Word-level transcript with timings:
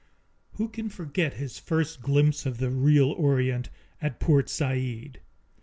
Who 0.53 0.67
can 0.67 0.89
forget 0.89 1.35
his 1.35 1.59
first 1.59 2.01
glimpse 2.01 2.47
of 2.47 2.57
the 2.57 2.71
real 2.71 3.11
Orient, 3.11 3.69
at 4.01 4.19
Port 4.19 4.49
Said? 4.49 5.19